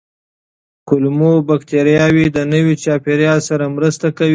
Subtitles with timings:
[0.87, 4.29] کولمو بکتریاوې د نوي چاپېریال سره مرسته کوي.